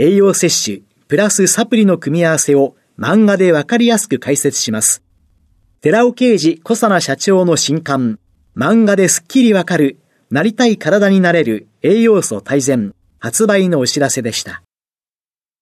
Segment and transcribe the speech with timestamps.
[0.00, 5.02] 栄養摂取、プラスサプリの組み合わせを漫画でわかりやすく解説します。
[5.80, 8.20] 寺尾啓治小佐奈社長の新刊、
[8.56, 9.98] 漫画ですっきりわかる、
[10.30, 14.62] なりたい体になれる栄養素大全、発売のお知らせでした。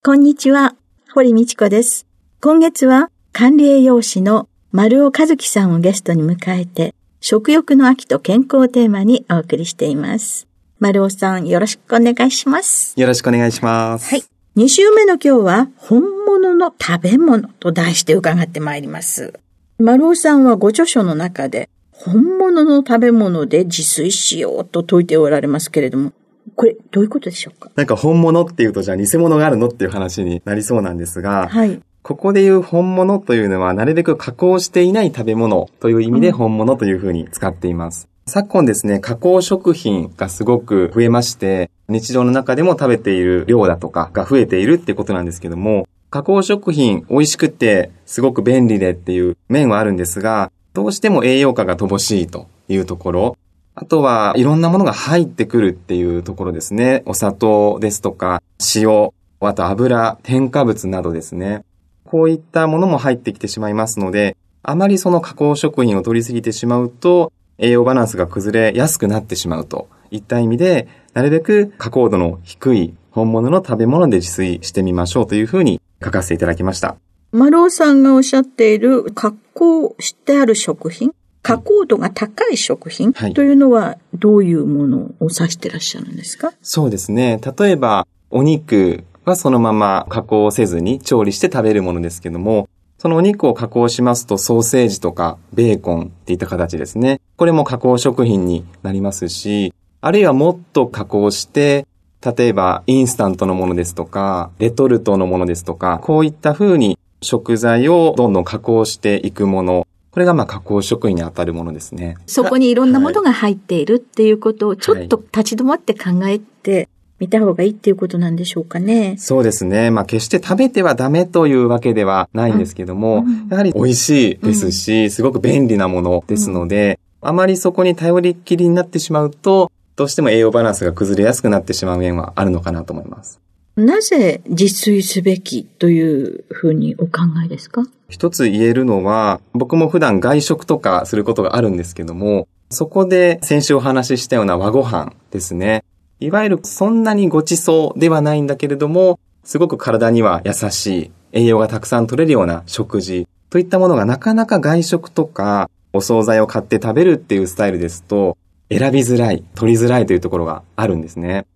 [0.04, 0.76] こんにちは、
[1.14, 2.06] 堀道子です。
[2.42, 10.46] 今月は管理栄養士の丸尾和樹さんをゲストに迎えて、食欲の秋と健康をテーマにお送りしています。
[10.78, 12.92] 丸尾さん、よろしくお願いします。
[13.00, 14.10] よろしくお願いします。
[14.10, 14.24] はい。
[14.56, 19.32] 2週目の今日は、本物の食べ物と題して伺ってまいります。
[19.78, 26.12] 丸尾さんはご著書の中で、本物の食べ物で自炊しようと説いておられますけれども、
[26.54, 27.70] これ、どういうことでしょうか？
[27.74, 31.80] なんか本物っていうと、じゃあ偽物があるのっていう話になりそうなんですが、はい。
[32.06, 38.08] ここで言う本物というのは、なるべく加工していない食べ物という意味で本物というふうに使っています。
[38.26, 53.36] うん、昨今ですね、加工食品がすごく増えまして、日常の中でも食べている量だとかが増えているってことなんですけども、加工食品美味しくてすごく便利でっていう面はあるんですが、どうしても栄養価が乏しいというところ、
[53.74, 57.02] あとはいろんなものが入ってくるっていうところですね。
[57.04, 58.40] お砂糖ですとか、
[58.76, 61.64] 塩、あと油、添加物などですね。
[62.06, 76.96] こういったものも入ってきてしまいますので、あまりその加工食品を取りすぎてしまうと、栄養バランスが崩れやすくなってしまうといった意味で、なるべく加工度の低い本物の食べ物で自炊してみましょうというふうに書かせていただきました。
[77.32, 81.12] 丸尾さんがおっしゃっている加工してある食品、
[81.42, 87.40] 加工度が高い食品というのはどういうものを指してらっしゃるんですか、そうですね。
[87.58, 97.20] 例えば、お肉はそのまま加工せずに調理して食べるものですけども、そのお肉を加工しますとソーセージとかベーコンっていった形ですね。
[97.36, 101.88] これも加工食品になりますし、あるいはもっと加工して、
[102.24, 112.16] 例えばインスタントのものですとか、レトルトのものですとか、こういった風に食材をどんどん加工していくもの、これがまあ加工食品に当たるものですね。
[112.26, 119.16] そこにいろんなものが入っているっていうことをちょっと立ち止まって考えて見た方がいいっていうことなんでしょうかね。
[119.18, 119.90] そうですね。
[119.90, 133.40] まあ決して食べてはダメというわけではないんですけども、うん、やはり美味しいですし、うん、すごく便利なものですので、うん、あまりそこに頼りっきりになってしまうと、どうしても栄養バランスが崩れやすくなってしまう面はあるのかなと思います。
[133.76, 137.82] なぜ自炊すべきというふうにお考えですか？
[138.08, 145.84] 一つ言えるのは、僕も普段外食とかすることがあるんですけども、そこで先週お話ししたような和ご飯ですね。
[146.18, 158.38] いわゆるそんなにごちそうではないんだけれども、すごく体には優しい、栄養がたくさん取れるような食事といったものがなかなか外食とかお惣菜を買って食べるっていうスタイルですと、
[158.70, 161.46] 選びづらい、取りづらいというところがあるんですね。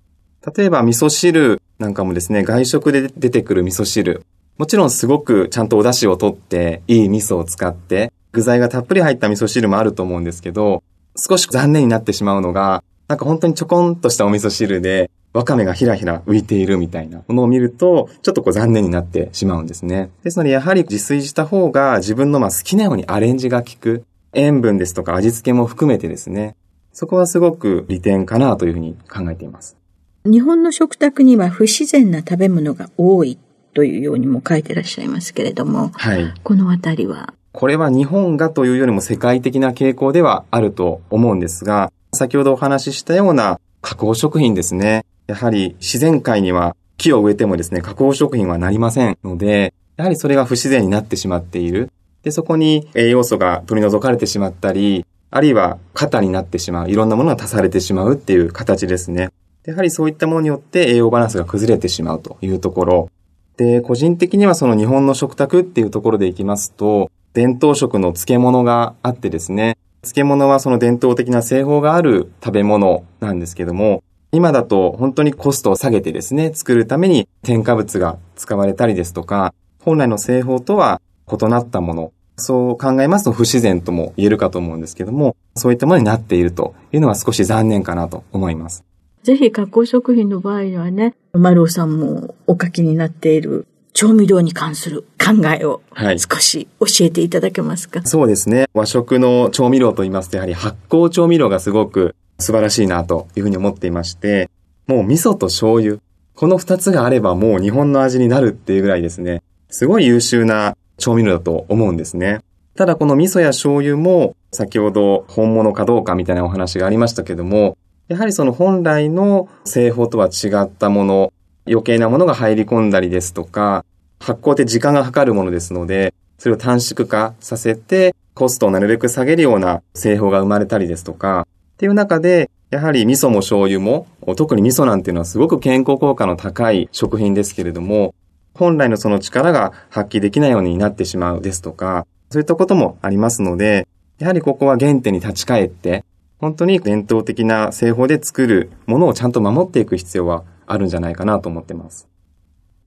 [0.56, 4.24] 例えば味噌汁なんかもですね、外食で出てくる味噌汁。
[4.58, 10.82] もちろんすごくちゃんとお出汁を取っていい味噌を使って具材がたっぷり入った味噌汁もあると思うんですけど、
[11.16, 20.10] 少し残念になってしまうのが、なんか本当にちょこんとしたお味噌汁で、わかめがひらひら浮いているみたいなものを見ると、ちょっとこう残念になってしまうんですね。
[20.22, 24.04] ですので、やはり自炊した方が自分のまあ好きなようにアレンジが効く。
[24.32, 26.54] 塩分ですとか味付けも含めてですね。
[26.92, 29.76] そこはすごく利点かなというふうに考えています。
[30.24, 33.40] 日本の食卓には不自然な食べ物が多い
[33.74, 36.32] というようにも書いてらっしゃいますけれども、はい。
[36.44, 37.34] このあたりは？
[37.50, 45.04] これは日本がというよりも世界的な傾向ではあると思うんですが、先ほどお話ししたような加工食品ですね。
[45.26, 51.90] やはり自然界には木を植えてもですね、加工食品はなりませんので、やはりそれが不自然になってしまっている。
[52.22, 59.30] で、そこに栄養素が取り除かれてしまったり、あるいは肩になってしまう、いろんなものが足されてしまうっていう形ですね。
[59.64, 63.10] やはりそういったものによって栄養バランスが崩れてしまうというところ。
[63.56, 74.02] で、個人的にはその日本の食卓っていうところでいきますと、伝統食の漬物があってですね、漬物はその伝統的な製法がある食べ物なんですけども、
[74.32, 79.52] 今だと本当にコストを下げてですね、作るために添加物が使われたりですとか、
[79.82, 81.00] 本来の製法とは
[81.30, 88.84] 異なったもの、そう考えますと不自然とも言えるかと思うんですけども、そういったものになっているというのは少し残念かなと思います。
[89.22, 95.82] ぜひ加工食品の場合にはね、丸尾さんもお書きになっている調味料に関する考えを
[96.16, 98.68] 少し教えていただけますか、はい、そうですね。
[98.72, 104.48] 和食の調味料と言いますと、やはり発酵調味料がすごく素晴らしいなというふうに思っていまして、
[104.86, 105.98] もう味噌と醤油、
[106.34, 112.40] この二つがあればもう日本の味になるっていうぐらいですね、すごい優秀な調味料だと思うんですね。
[112.76, 117.76] ただこの味噌や醤油も先ほど本物かどうかみたいなお話がありましたけども、
[118.08, 121.32] やはりその本来の製法とは違ったもの、
[121.66, 123.84] 余計なものが入り込んだりですとか、
[124.20, 138.14] 発酵って時間がかかるものですので、それを短縮化させて、コストをなるべく下げるような製法が生まれたりですとか、っていう中で、やはり味噌も醤油も、特に味噌なんていうのはすごく健康効果の高い食品ですけれども、
[138.54, 146.04] 本来のその力が発揮できないようになってしまうですとか、そういったこともありますので、やはりここは原点に立ち返って、
[146.38, 152.08] 本当に伝統的な製法で作るものをちゃんと守っていく必要はあるんじゃないかなと思ってます。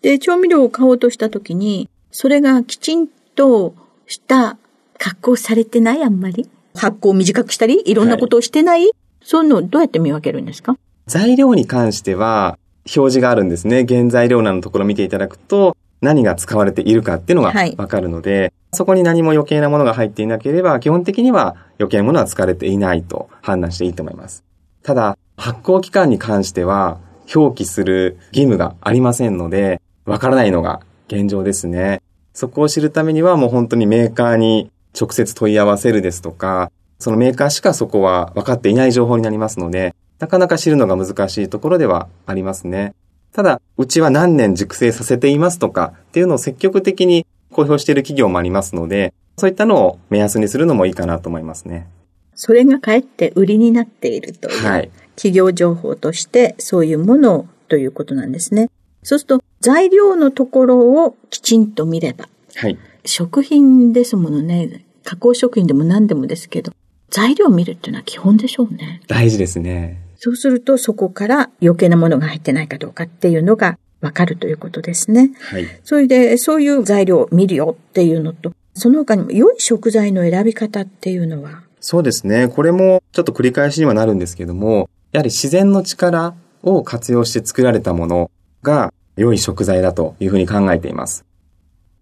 [0.01, 3.75] で、調味料を買おうとしたときに、それがきちんと
[4.07, 4.57] した
[4.97, 6.03] 格好されてない？
[6.03, 6.50] あんまり？
[6.75, 8.91] 発酵を短くしたり、いろんなことをしてない、はい、
[9.21, 10.77] そういうのをどうやって見分けるんですか？
[11.07, 13.86] 材料に関しては、表示があるんですね。
[13.88, 24.44] 原材料欄のところを見ていただくと、何が使われているかっていうのがわかるので、はい、そこに何も余計なものが入っていなければ、基本的には余計なものは使われていないと判断していいと思います。
[24.83, 27.00] ただ、発行期間に関しては、
[27.33, 32.01] 表記する義務がありませんので、わからないのが現状ですね。
[32.33, 42.95] そこを知るためにはもう本当にメーカーに直接問い合わせるですとか、そのメーカーしかそこは分かっていない情報になりますので、なかなか知るのが難しいところではありますね。
[43.33, 51.87] ただ、うちは何年熟成させていますとかっていうのを積極的に公表している企業もありますので、そういったのを目安にするのもいいかなと思いますね。
[52.35, 58.69] それがかえって売りになっているという、はい、企業情報としてそういうものということなんですね。
[59.04, 66.74] そうすると材料のところをきちんと見れば、はい、食品ですものね、加工食品でも何でもですけど、
[67.10, 69.01] 材料を見るっていうのは基本でしょうね。
[69.07, 70.01] 大事ですね。
[70.18, 75.31] そうするとそこから余計なものが入ってないかどうかっていうのがわかるということですね。
[75.39, 75.65] はい。
[75.83, 81.63] それで、そういう材料を見るよっていうのと、その他にも良い食材の選び方っていうのは？
[81.80, 82.48] そうですね。
[82.48, 86.33] これもちょっと繰り返しにはなるんですけども、やはり自然の力
[86.63, 88.31] を活用して作られたもの
[88.63, 91.24] が良い食材だというふうに考えています。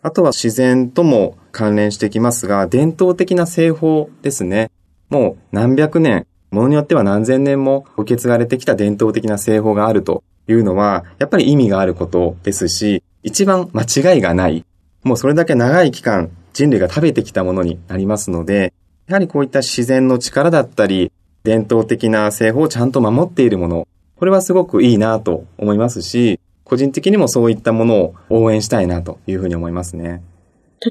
[0.01, 4.71] あとは自然とも関連してきますが、伝統的な製法ですね。
[5.09, 14.65] もう何百年、ものによっては何千年も受け継がれてきた伝統的な製法があるというのは、やっぱり意味があることですし、一番間違いがない。
[15.03, 18.73] もうそれだけ長い期間人類が食べてきたものになりますので、
[19.07, 21.11] やはりこういった自然の力だったり、
[21.43, 30.21] 伝統的な製法をちゃんと守っているもの、これはすごくいいなと思いますし、個人的にもそういったものを応援したいなというふうに思いますね。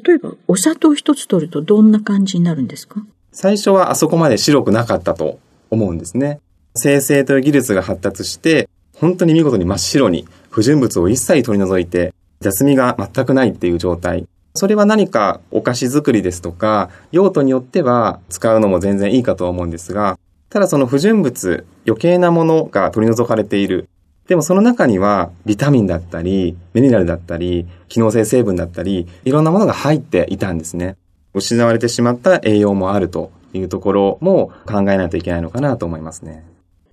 [0.05, 3.03] 例えば、お砂糖一つ取るとどんな感じになるんですか？
[3.33, 5.39] 最初はあそこまで白くなかったと
[5.71, 6.41] 思うんですね。
[6.75, 14.27] 生成という技術が発達して、本当に見事に真っ白に不純物を一切取り除いて、雑味が全くないっていう状態。
[14.55, 20.19] それは何かお菓子作りですとか、用途によっては使うのも全然いいかと思うんですが、
[20.51, 23.89] ただその不純物、余計なものが取り除かれている。
[24.27, 30.97] でもその中にはビタミンだったり、ミネラルだったり、機能性成分だったり、いろんなものが入っていたんですね。
[31.35, 36.45] 失われてしまった栄養もあるというところも考えないといけないのかなと思いますね。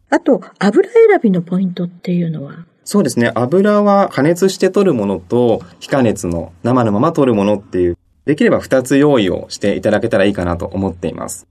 [0.09, 2.65] あと、油選びのポイントっていうのは？
[2.83, 3.31] そうですね。
[3.33, 11.47] 油は加熱して取るものと非加熱の生のまま取るものっていう、できれば2つ用意をしていただけたらいいかなと思っています。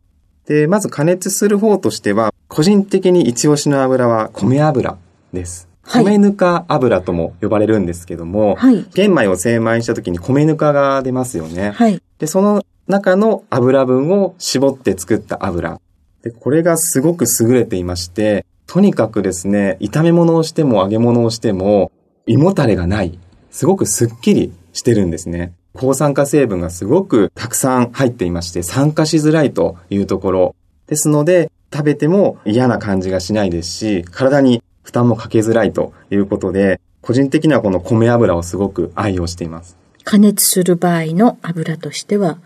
[0.47, 4.97] で、まず加熱する方としては、個人的に一押しの油は米油
[5.33, 5.69] です。
[5.83, 11.71] はい、米ぬか油とも呼ばれるんですけども、はい、玄米を精米した時に米ぬかが出ますよね。
[11.71, 15.81] はい、で、その中の油分を絞って作った油。
[16.23, 21.91] で、これがすごく優れていまして、とにかくですね、炒め物をしても揚げ物をしても、
[22.27, 23.19] 胃もたれがない。
[23.51, 25.53] すごくスッキリしてるんですね。
[25.77, 30.57] 抗酸化成分がすごくたくさん入っていまして、酸化しづらいというところ。
[30.87, 39.77] ですので、食べても嫌な感じがしないですし、体に負担もかけづらいということで、個人的にはこの米油をすごく愛用しています。
[40.05, 42.39] 加熱する場合の油としては、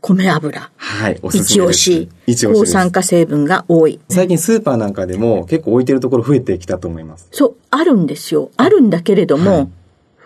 [0.00, 0.70] 米油。
[0.76, 1.90] はい、おすす一めです。
[1.90, 2.08] 押し。
[2.26, 4.00] 一押し抗酸化成分が多い。
[4.08, 7.28] 最近スーパーなんかでも結構置いてるところ増えてきたと思います。
[7.32, 8.50] そう、あるんですよ。
[8.56, 9.68] あるんだけれども、はい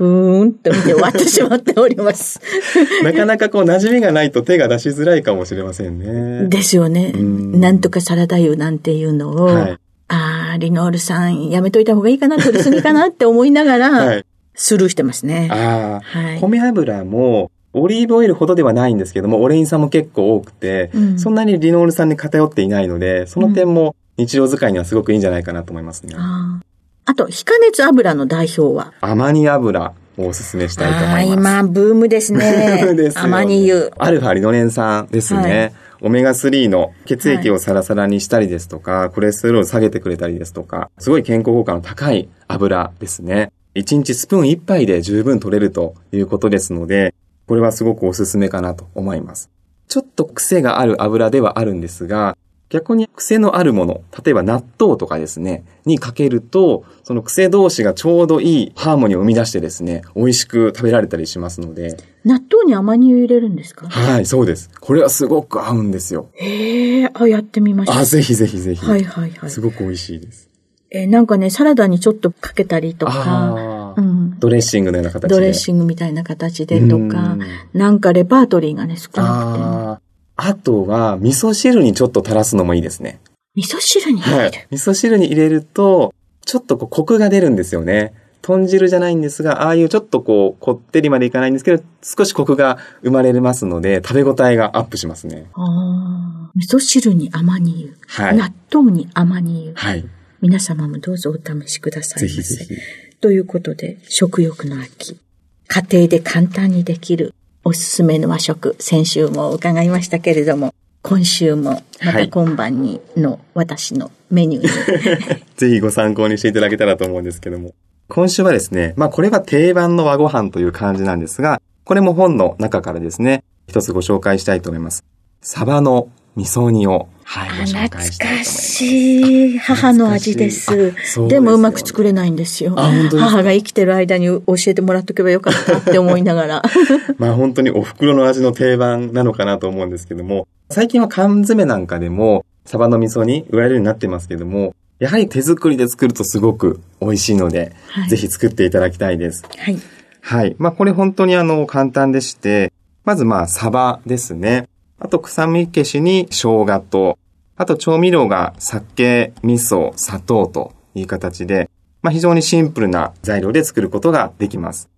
[0.03, 2.41] ふーんと見て終わってしまっております。
[3.05, 6.49] なかなかこう馴染みがないと手が出しづらいかもしれませんね。
[6.49, 7.13] ですよね。
[7.15, 9.79] うんなんとかサラダ油なんていうのを、はい
[10.09, 14.25] あー、リノールさんやめといた方がいいかな、取りすぎかなって思いながら、はい。
[14.55, 15.49] スルーしてますね。
[15.53, 26.17] ああ、はい米油もオリーブオイルほどではないんですけども、オレイン酸も結構多くて、うんそんなにリノール酸に偏っていないので、その点も日常使いにはすごくいいんじゃないかなと思いますね。
[26.19, 26.72] あー
[27.05, 28.93] あと、非加熱油の代表は？
[29.01, 31.61] アマニ油をおすすめしたいと思います。
[31.61, 32.95] 今、ブームですね。
[32.95, 33.91] ですよアマニ油。
[33.99, 35.41] アルファリノレン酸ですね。
[35.41, 35.73] はい
[36.05, 43.53] オメガ3の血液をサラサラにしたりですとか、コレステロールを下げてくれたりですとか、すごい健康効果の高い油ですね。
[43.77, 47.15] 1日スプーン1杯で十分取れるということですので、
[47.47, 49.49] これはすごくおすすめかなと思います。
[49.87, 52.37] ちょっと癖がある油ではあるんですが、
[52.73, 63.89] 逆に癖のあるもの、例えば納豆とかですね、にかけると、その癖同士がちょうどいいハーモニーを生み出してですね、美味しく食べられたりしますので、納豆にアマニ油入れるんですか？
[63.91, 64.71] はい、そうです。
[64.81, 66.31] これはすごく合うんですよ。
[66.33, 67.97] へえ、あ、やってみましょう。
[67.97, 68.87] あ、ぜひぜひぜひ。
[68.87, 69.61] はいはいはいす。
[69.61, 70.49] ごく美味しいです。
[70.95, 75.35] えーなんかね、サラダにちょっとかけたりとか、うん、ドレッシングのような形で。
[75.35, 77.03] ドレッシングみたいな形でとか
[77.33, 77.41] うん、
[77.73, 80.02] なんかレパートリーがね、少なあー
[80.37, 83.21] あとは、味噌汁にちょっと垂らすのもいいですね。
[83.55, 84.59] 味噌汁に入はれる？
[84.59, 84.67] い。
[84.71, 88.15] 味噌汁に入れると、ちょっとこうコクが出るんですよね。
[88.41, 95.47] 豚汁じゃないんですが、ああいうちょっとこう、こってりまでいかないんですけど、少しコクが生まれますので、食べ応えがアップしますね。
[95.55, 98.27] あー味噌汁にアマニ油。
[98.27, 98.37] はい。
[98.37, 99.81] 納豆にアマニ油。
[99.81, 100.05] はい。
[100.41, 102.35] 皆様もどうぞお試しくださいませ。
[102.35, 102.81] ぜひぜひ。
[103.21, 105.21] ということで、食欲の秋。
[105.69, 107.33] 家庭で簡単にできる
[107.65, 117.73] おすすめの和食、先週も伺いましたけれども、今週もまた今晩にの私のメニューに、 ぜひご参考にしていただけたらと思うんですけども。
[118.09, 125.05] 今週はですね、まあこれは定番の和ご飯という感じなんですが、これも本の中からですね、一つご紹介したいと思います。
[125.41, 128.73] サバの味噌煮を、はい、ご紹懐か介したいと思います。
[128.75, 130.77] しい母の味です。
[130.77, 132.75] ですでもうまく作れないんですよ。
[132.77, 136.63] 母が生きてる間に教えてもらっとけばよかったって思いながら。
[137.17, 149.43] まあ本当にお袋の味の定番なのかなと思うんですけども、最近は缶詰なんかでもサバの味噌煮売られるようになってますけども、やはり手作りで作るとすごく美味しいので、はいぜひ作っていただきたいです。
[149.57, 149.79] はい。
[150.21, 150.55] はい。
[150.59, 152.73] まあ、これ本当にあの、簡単でして、
[153.05, 154.69] まずまあ、サバですね。
[155.05, 157.19] あと、臭み消しに生姜と、
[157.57, 161.69] あと調味料が酒、味噌、砂糖という形で、
[162.03, 164.89] まあ、非常にシンプルな材料で作ることができます。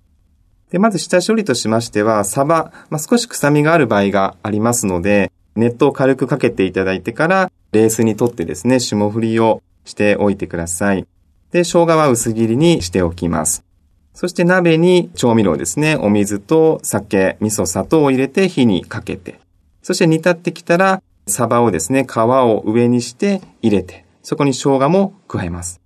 [0.71, 11.07] で、まず下処理としましては、サバ、まあ、少し臭みがある場合がありますので、熱湯を軽くかけていただいてから、冷水にとってですね、霜降りをしておいてください。
[11.51, 13.65] で、生姜は薄切りにしておきます。
[14.13, 19.41] そして鍋に調味料ですね、お水と酒、味噌、砂糖を入れて火にかけて、
[19.85, 25.83] そして煮立ってきたら、サバをですね、皮を上にして入れて、そこに生姜も加えます。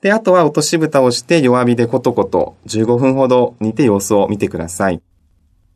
[0.00, 5.00] で、あとは落とし蓋をして弱火でコトコト15分ほど煮て様子を見てください。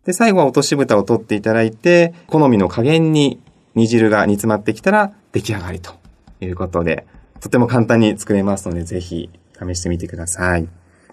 [0.04, 3.40] で、最後は落とし蓋を取っていただいて、好みの加減に
[3.76, 5.92] 煮汁が煮詰まってきたら出来上がりと
[6.40, 7.06] いうことで、
[7.38, 10.68] とても簡単に作れますので、ぜひ試してみてください。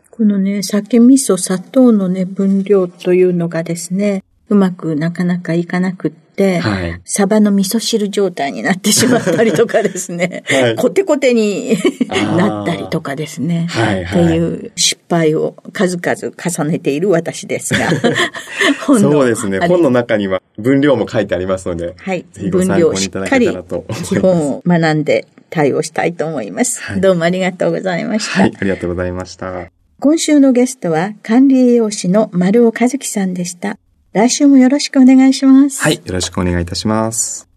[0.09, 11.77] このね、酒、味噌、砂糖のね、分量というのがですね、うまくなかなかいかなくって、はいサバの味噌汁状態になってしまったりとかですね、 はいコテコテに
[12.09, 17.89] なったりとかですね、はいはいっていう失敗を数々重ねている私ですが、
[18.85, 19.59] 本のそうですね。
[19.59, 22.25] 本の中には分量も書いてありますので、はい。
[22.31, 23.85] ぜひご分量参考にいたっかりだけたらと。
[24.05, 26.81] 基本を学んで対応したいと思います。
[26.81, 28.41] はいどうもありがとうございました。
[28.41, 29.67] はい、ありがとうございました。
[29.99, 33.77] 今週のゲストは管理栄養士の丸尾和樹さんでした。
[34.13, 35.81] 来週もよろしくお願いします。
[35.81, 37.49] はい、よろしくお願いいたします。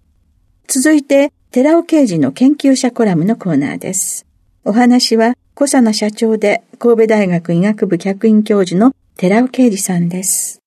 [0.67, 4.25] 続いて、寺尾刑事の研究者コラムのコーナーです。
[4.65, 10.63] お話は、小佐奈社長で神戸大学医学部客員教授の寺尾刑事さんです。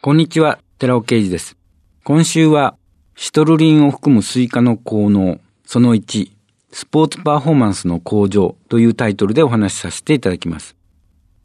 [0.00, 1.56] こんにちは、寺尾啓二です。
[2.02, 2.76] 今週は、
[3.14, 6.32] シトルリンを含むスイカの効能、その1、
[6.72, 10.74] スポーツパフォーマンスの向上というタイトルでお話しさせていただきます。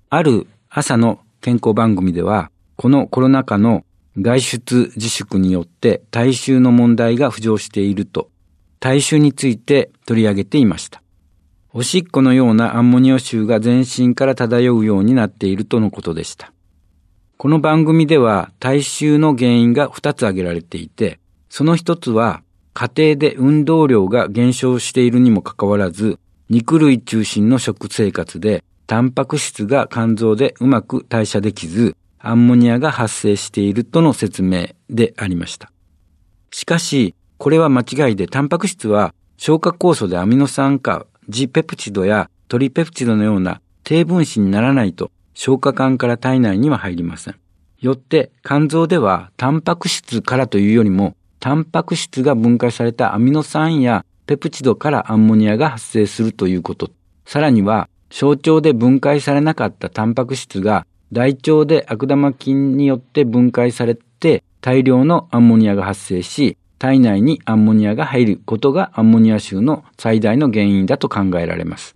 [0.10, 3.86] ある朝の健康番組では、このコロナ禍の
[4.20, 8.29] 外出自粛によって体臭の問題が浮上していると、
[8.79, 11.01] 体臭について取り上げていました。
[11.74, 16.53] おしっこのようなアンモニア臭が全身から漂うようになっているとのことでした。
[17.38, 31.96] この番組では体臭の原因が2つ挙げられていて、その一つは家庭で運動量が減少しているにもかかわらず、肉類中心の食生活でタンパク質が肝臓でうまく代謝できず、
[32.27, 35.72] アンモニアが発生しているとの説明でありました。
[36.51, 47.36] しかし、これは間違いで、タンパク質は消化酵素でアミノ酸化、ジペプチドやトリペプチドのような低分子にならないと消化管から体内には入りません。
[47.79, 56.89] よって肝臓ではタンパク質からというよりもタンパク質が分解されたアミノ酸やペプチドからアンモニアが発生するということ。
[57.25, 71.95] さらには小腸で分解されなかったタンパク質が大腸で悪玉菌によって分解されて大量のアンモニアが発生し、体内にアンモニアが入ることがアンモニア臭の最大の原因だと考えられます。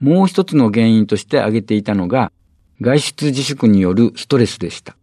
[0.00, 2.30] もう一つの原因として挙げていたのが、
[2.82, 4.98] 外出自粛によるストレスでした。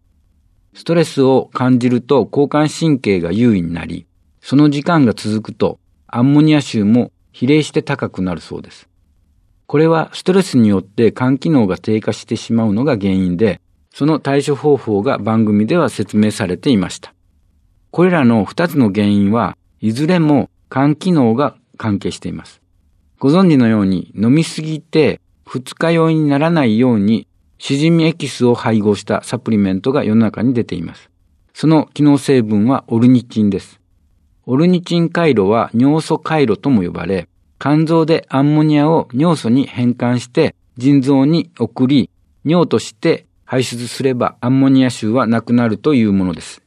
[0.76, 4.06] ストレスを感じると交感神経が優位になり、
[4.42, 8.88] その時間が続くとアンモニア臭も比例して高くなるそうです。
[9.74, 13.60] これはストレスによって肝機能が低下してしまうのが原因で、
[13.92, 17.16] その対処方法が番組では説明されていました。
[17.90, 22.62] これらの二つの原因はいずれも肝機能が関係しています。
[23.18, 27.28] ご存知のように飲みすぎて二日酔いにならないように
[27.58, 31.10] しじみエキスを配合したサプリメントが世の中に出ています。
[31.56, 33.80] その機能成分はオルニチンです。
[34.46, 37.28] オルニチン回路は尿素回路とも呼ばれ、
[37.64, 42.10] 肝臓でアンモニアを尿素に変換して腎臓に送り、
[42.44, 46.62] 尿として排出すればアンモニア臭はなくなるというものです。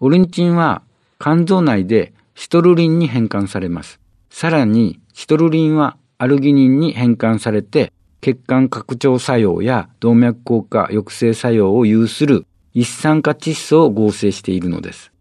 [0.00, 0.82] オルニチンは
[1.18, 3.98] 肝臓内でシトルリンに変換されます。
[4.28, 15.12] さらに、シトルリンはアルギニンに変換されて、血管拡張作用や動脈硬化抑制作用を有する一酸化窒素を合成しているのです。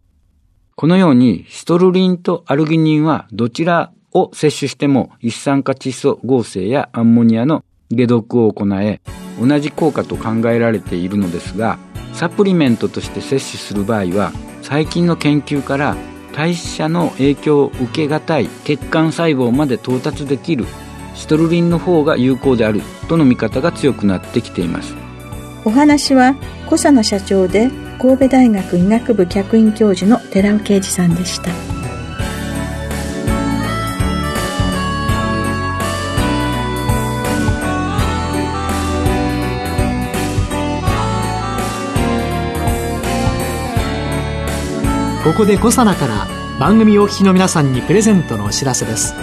[0.76, 9.02] このように、シトルリンとアルギニンはどちらを摂取しても一酸化窒素合成やアンモニアの解毒を行え、
[9.40, 11.78] 同じ効果と考えられているのですが、
[12.14, 15.96] サプリメントとして摂取する場合は、最近の研究から
[16.36, 20.66] 代謝の影響を受けがたい血管細胞まで到達できる
[21.16, 24.96] シトルリンの方が有効であるとの見方が強くなってきています。
[25.66, 31.83] お話は小佐野社長で神戸大学医学部客員教授の寺尾啓二さんでした。
[45.34, 46.28] ここでコサナから
[46.60, 49.16] 番組お聞きの皆さんにプレゼントのお知らせです。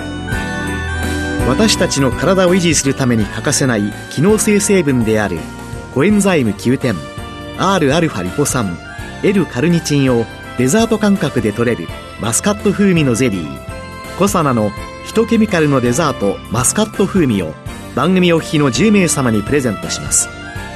[1.49, 5.39] 私たちの体を維持するために欠かせない機能性成分である
[5.95, 6.97] コエンザイム9点
[7.59, 8.77] Rα リポ酸
[9.23, 10.27] L カルニチンを
[10.59, 11.87] デザート感覚で取れる
[12.21, 14.19] マスカット風味のゼリー。
[14.19, 14.73] コサナの
[15.07, 17.55] ヒトケミカルのデザートマスカット風味を
[17.95, 20.29] 番組お聞きの10名様にプレゼントします。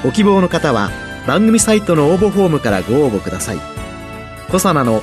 [0.05, 0.93] ご希望の方は
[1.27, 3.59] 番組サイトの応募フォームからご応募ください。
[4.49, 5.03] コサナの